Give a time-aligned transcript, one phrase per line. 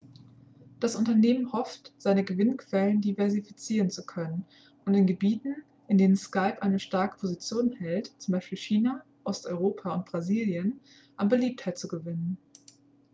[0.79, 4.47] das unternehmen hofft seine gewinnquellen diversifizieren zu können
[4.83, 8.31] und in gebieten in denen skype eine starke position hält z.
[8.31, 8.39] b.
[8.55, 10.79] china osteuropa und brasilien
[11.17, 12.39] an beliebtheit zu gewinnen